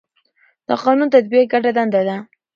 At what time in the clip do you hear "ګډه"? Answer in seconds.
1.53-1.71